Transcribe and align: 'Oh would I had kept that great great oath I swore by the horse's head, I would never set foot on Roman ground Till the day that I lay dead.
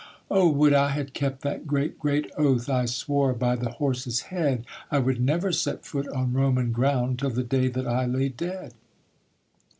'Oh 0.31 0.49
would 0.49 0.73
I 0.73 0.89
had 0.89 1.13
kept 1.13 1.41
that 1.43 1.67
great 1.67 1.99
great 1.99 2.31
oath 2.35 2.67
I 2.67 2.85
swore 2.85 3.33
by 3.33 3.55
the 3.55 3.69
horse's 3.73 4.19
head, 4.33 4.65
I 4.89 4.97
would 4.97 5.21
never 5.21 5.51
set 5.51 5.85
foot 5.85 6.07
on 6.07 6.33
Roman 6.33 6.71
ground 6.71 7.19
Till 7.19 7.29
the 7.29 7.43
day 7.43 7.67
that 7.67 7.85
I 7.85 8.07
lay 8.07 8.29
dead. 8.29 8.73